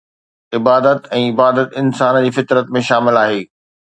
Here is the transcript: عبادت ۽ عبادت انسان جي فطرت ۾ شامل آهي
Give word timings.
عبادت 0.57 1.03
۽ 1.17 1.19
عبادت 1.31 1.77
انسان 1.81 2.17
جي 2.27 2.31
فطرت 2.39 2.73
۾ 2.79 2.83
شامل 2.89 3.21
آهي 3.25 3.45